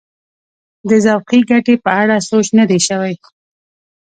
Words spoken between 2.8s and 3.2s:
شوی.